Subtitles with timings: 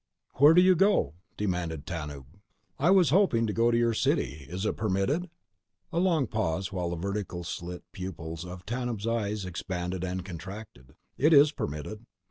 [0.37, 2.25] "Where do you go?" demanded Tanub.
[2.79, 4.47] "I was hoping to go to your city.
[4.49, 5.29] Is it permitted?"
[5.93, 10.95] A long pause while the vertical slit pupils of Tanub's eyes expanded and contracted.
[11.19, 12.07] "It is permitted."